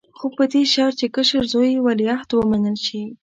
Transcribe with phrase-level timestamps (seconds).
[0.17, 3.01] خو په دې شرط چې کشر زوی یې ولیعهد ومنل شي.